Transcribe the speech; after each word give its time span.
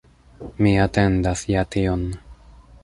Mi 0.67 0.71
atendas 0.85 1.45
ja 1.53 1.67
tion. 1.77 2.11